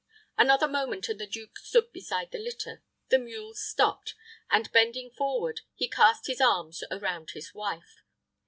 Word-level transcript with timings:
Another 0.35 0.67
moment, 0.67 1.07
and 1.09 1.19
the 1.19 1.27
duke 1.27 1.59
stood 1.59 1.91
beside 1.93 2.31
the 2.31 2.39
litter; 2.39 2.81
the 3.09 3.19
mules 3.19 3.61
stopped, 3.61 4.15
and, 4.49 4.71
bending 4.71 5.11
forward, 5.11 5.61
he 5.75 5.87
cast 5.87 6.25
his 6.25 6.41
arms 6.41 6.83
around 6.89 7.29
his 7.35 7.53
wife. 7.53 8.01